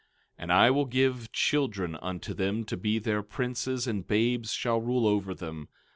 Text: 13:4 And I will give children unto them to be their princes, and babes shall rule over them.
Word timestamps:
13:4 0.35 0.35
And 0.39 0.53
I 0.53 0.71
will 0.71 0.85
give 0.85 1.31
children 1.31 1.95
unto 2.01 2.33
them 2.33 2.63
to 2.63 2.75
be 2.75 2.97
their 2.97 3.21
princes, 3.21 3.85
and 3.85 4.07
babes 4.07 4.51
shall 4.51 4.81
rule 4.81 5.05
over 5.05 5.35
them. 5.35 5.67